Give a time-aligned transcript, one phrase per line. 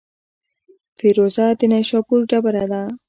[0.97, 2.81] فیروزه د نیشاپور ډبره ده.